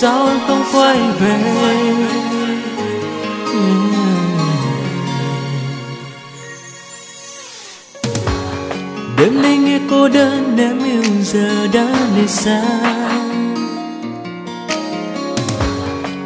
sao 0.00 0.26
em 0.26 0.38
không 0.46 0.64
quay 0.72 0.98
về. 1.20 1.38
Đêm 9.16 9.42
nay 9.42 9.56
nghe 9.56 9.78
cô 9.90 10.08
đơn 10.08 10.56
em 10.58 10.84
yêu 10.84 11.02
giờ 11.22 11.66
đã 11.72 11.86
đi 12.16 12.28
xa. 12.28 12.62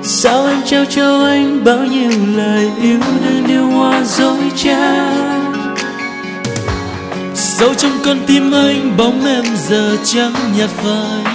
Sao 0.03 0.47
em 0.47 0.63
trao 0.67 0.85
cho 0.85 1.27
anh 1.27 1.65
bao 1.65 1.85
nhiêu 1.85 2.11
lời 2.37 2.71
yêu 2.83 2.99
đơn 3.01 3.45
điều 3.47 3.67
hoa 3.67 4.03
dối 4.05 4.39
trá? 4.57 5.07
Sâu 7.35 7.75
trong 7.75 7.99
con 8.05 8.19
tim 8.27 8.53
anh, 8.53 8.97
bóng 8.97 9.27
em 9.27 9.45
giờ 9.69 9.97
trắng 10.05 10.35
nhạt 10.59 10.71
phai. 10.71 11.34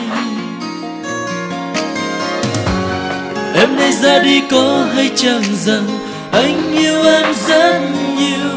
Em 3.59 3.76
nay 3.76 3.91
ra 3.91 4.20
đi 4.20 4.41
có 4.52 4.86
hay 4.95 5.12
chẳng 5.16 5.44
rằng 5.66 5.88
anh 6.31 6.72
yêu 6.72 7.04
em 7.04 7.34
rất 7.48 7.80
nhiều. 8.17 8.52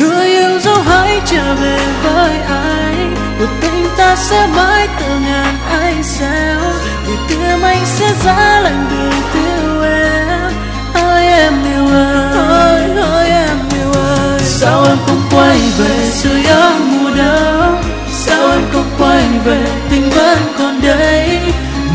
Người 0.00 0.26
yêu 0.26 0.60
dấu 0.60 0.74
hãy 0.86 1.20
trở 1.26 1.54
về 1.54 1.78
với 2.02 2.30
anh 2.48 3.14
một 3.38 3.46
tình 3.60 3.86
ta 3.96 4.16
sẽ 4.16 4.46
mãi 4.56 4.88
từ 5.00 5.06
ngàn 5.26 5.54
ánh 5.70 6.02
sao 6.02 6.60
vì 7.06 7.14
tim 7.28 7.62
anh 7.62 7.86
sẽ 7.86 8.12
giá 8.24 8.60
lạnh 8.60 8.86
đường 8.90 9.20
tiêu 9.32 9.82
em. 9.82 10.52
Ơi 10.94 11.26
em 11.26 11.52
yêu 11.74 11.86
ơi 11.86 12.90
ơi 12.96 13.28
em 13.28 13.58
yêu 13.78 13.92
ơi. 13.92 14.40
Sao 14.40 14.84
em 14.84 14.96
không 15.06 15.22
quay 15.30 15.58
về 15.78 16.10
sự 16.10 16.30
nhớ 16.44 16.72
mùa 16.90 17.10
đông 17.16 17.82
sao 18.10 18.50
em 18.50 18.62
không 18.72 18.90
quay 18.98 19.22
về 19.44 19.66
tình 19.90 20.10
vẫn 20.10 20.38
còn 20.58 20.80
đây 20.82 21.40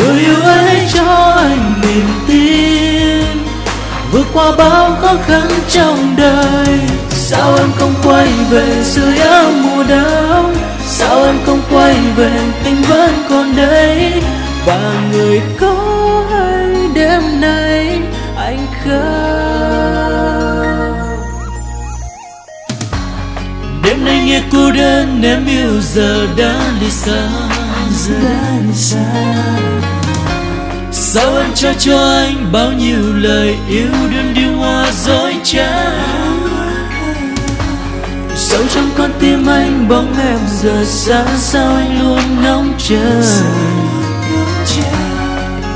người 0.02 0.20
yêu 0.20 0.42
ấy 0.44 0.88
cho 0.94 1.34
anh 1.38 1.74
niềm 1.82 2.08
tin. 2.28 3.26
Vượt 4.12 4.28
qua 4.34 4.52
bao 4.58 4.98
khó 5.02 5.16
khăn 5.28 5.48
trong 5.70 6.16
đời. 6.18 6.80
Sao 7.10 7.56
em 7.56 7.72
không 7.76 7.94
quay 8.04 8.28
về 8.50 8.84
dưới 8.84 9.18
áo 9.18 9.52
mùa 9.64 9.84
đông? 9.84 10.56
Sao 10.88 11.24
em 11.24 11.36
không 11.46 11.62
quay 11.72 11.96
về 12.16 12.32
tình 12.64 12.82
vẫn 12.82 13.14
còn 13.30 13.56
đây 13.56 14.12
và 14.66 14.94
người 15.12 15.42
có 15.60 15.76
hay 16.32 16.76
đêm 16.94 17.42
nay, 17.42 18.00
anh 18.38 18.68
khóc. 18.84 19.42
Đêm 23.84 24.06
nay 24.06 24.24
nghe 24.26 24.42
cô 24.52 24.72
đơn, 24.72 25.22
em 25.24 25.46
yêu 25.46 25.82
giờ 25.82 26.28
đã 26.38 26.56
đi 26.82 26.92
xa. 26.92 27.30
Giờ 27.92 28.14
đã 28.24 28.58
đi 28.68 28.74
xa 28.74 29.06
sao 31.14 31.38
em 31.38 31.52
cho 31.56 31.74
cho 31.80 31.98
anh 31.98 32.52
bao 32.52 32.72
nhiêu 32.72 33.16
lời 33.16 33.58
yêu 33.70 33.88
đương 34.12 34.34
điêu 34.34 34.58
hoa 34.58 34.92
dối 34.92 35.36
trá. 35.44 35.94
Sâu 38.36 38.62
trong 38.74 38.90
con 38.98 39.12
tim 39.20 39.46
anh 39.48 39.88
bóng 39.90 40.14
em 40.20 40.40
giờ 40.62 40.84
xa, 40.86 41.26
sao 41.38 41.76
anh 41.76 42.00
luôn 42.02 42.44
ngóng 42.44 42.74
chờ? 42.78 43.22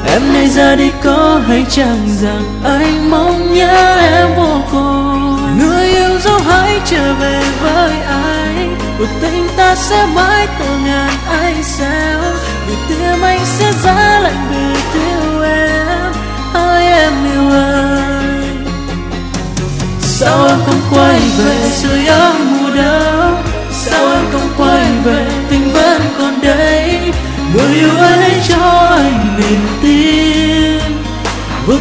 Em 0.07 0.33
nay 0.33 0.47
ra 0.47 0.75
đi 0.75 0.91
có 1.03 1.41
hay 1.47 1.65
chẳng 1.69 2.09
rằng 2.21 2.61
anh 2.63 3.09
mong 3.09 3.53
nhớ 3.53 3.95
em 3.95 4.27
vô 4.35 4.61
cùng? 4.71 5.37
Người 5.59 5.87
yêu 5.87 6.19
dấu 6.19 6.39
hãy 6.39 6.79
trở 6.85 7.13
về 7.13 7.41
với 7.61 7.91
anh 8.01 8.77
một 8.99 9.07
tình 9.21 9.47
ta 9.57 9.75
sẽ 9.75 10.07
mãi 10.15 10.47
từ 10.59 10.65
ngàn 10.85 11.11
ánh 11.29 11.63
sao? 11.63 12.21
Vì 12.67 12.75
tim 12.89 13.21
anh 13.21 13.45
sẽ 13.45 13.71
giá 13.83 14.19
lạnh 14.19 14.47
bình 14.49 14.74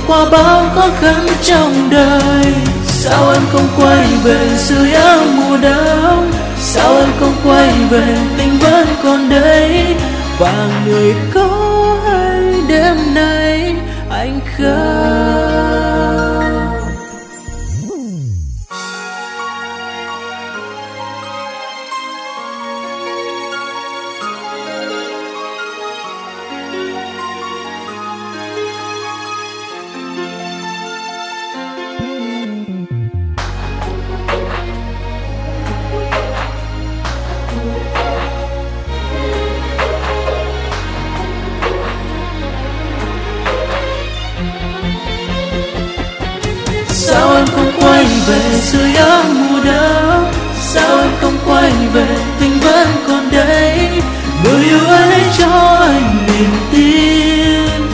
qua 0.07 0.25
bao 0.31 0.67
khó 0.75 0.89
khăn 1.01 1.27
trong 1.43 1.91
đời. 1.91 2.53
Sao 2.87 3.31
em 3.33 3.43
không 3.53 3.69
quay 3.77 4.07
về 4.25 4.49
sưởi 4.57 4.93
áo 4.93 5.19
mùa 5.35 5.57
đông? 5.57 6.31
Sao 6.61 6.97
em 6.97 7.09
không 7.21 7.35
quay 7.45 7.73
về 7.91 8.17
tình 8.39 8.59
vẫn 8.59 8.87
còn 9.03 9.29
đây? 9.29 9.85
Và 10.39 10.69
người 10.87 11.15
có 11.35 11.44
về 48.27 48.59
sưởi 48.61 48.95
ấm 48.95 49.49
mùa 49.49 49.61
đông 49.65 50.33
sao 50.61 50.99
em 50.99 51.11
không 51.21 51.39
quay 51.47 51.73
về, 51.93 52.07
tình 52.41 52.61
vẫn 52.61 52.89
còn 53.09 53.31
đây 53.31 53.89
người 54.45 54.65
yêu 54.65 54.87
ấy 54.89 55.21
cho 55.39 55.79
anh 55.81 56.27
niềm 56.27 56.51
tin. 56.73 57.85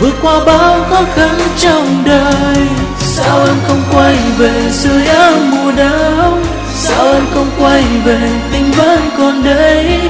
Vượt 0.00 0.14
qua 0.22 0.44
bao 0.46 0.84
khó 0.90 1.02
khăn 1.14 1.38
trong 1.58 2.02
đời. 2.04 2.66
Sao 2.98 3.44
em 3.46 3.56
không 3.68 3.82
quay 3.92 4.16
về 4.38 4.70
sưởi 4.70 5.06
ấm 5.06 5.50
mùa 5.50 5.72
đông 5.76 6.44
sao 6.74 7.12
em 7.12 7.22
không 7.34 7.50
quay 7.60 7.84
về, 8.04 8.30
tình 8.52 8.70
vẫn 8.70 9.00
còn 9.18 9.44
đây 9.44 10.00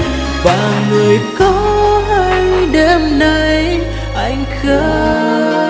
và 0.45 0.83
người 0.91 1.19
có 1.39 1.53
hay 2.11 2.67
đêm 2.73 3.19
nay, 3.19 3.81
anh 4.17 4.45
khóc 4.63 5.68